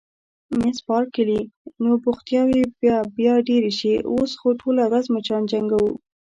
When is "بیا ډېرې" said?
3.17-3.71